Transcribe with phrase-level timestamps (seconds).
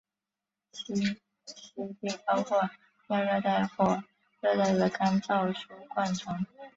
[0.73, 1.13] 栖息
[2.01, 2.67] 地包括
[3.09, 4.03] 亚热带或
[4.39, 6.43] 热带的干燥疏灌丛。